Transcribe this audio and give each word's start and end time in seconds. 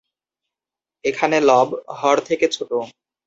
এখানে 1.05 1.37
লব, 1.41 1.67
হর 1.99 2.17
থেকে 2.27 2.45
ছোট। 2.47 2.71